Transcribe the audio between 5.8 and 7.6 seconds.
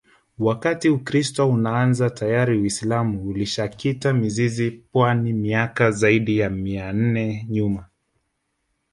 ziaidi ya mia nne